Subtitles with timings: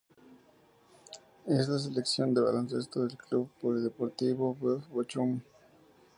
[1.45, 5.41] Es la sección de baloncesto del club polideportivo VfL Bochum.